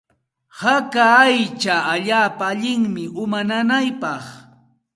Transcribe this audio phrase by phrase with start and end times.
[0.59, 4.25] Haka aycha allaapa allinmi uma nanaypaq.